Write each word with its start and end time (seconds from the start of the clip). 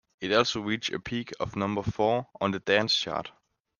It 0.19 0.33
also 0.33 0.61
reached 0.61 0.91
a 0.93 0.99
peak 0.99 1.31
of 1.39 1.55
number 1.55 1.83
four 1.83 2.25
on 2.41 2.49
the 2.49 2.59
Dance 2.59 2.95
chart. 2.99 3.31